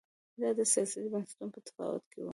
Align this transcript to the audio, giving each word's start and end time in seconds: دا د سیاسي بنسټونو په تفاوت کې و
دا 0.41 0.49
د 0.57 0.59
سیاسي 0.73 0.99
بنسټونو 1.13 1.51
په 1.55 1.59
تفاوت 1.67 2.03
کې 2.11 2.19
و 2.21 2.27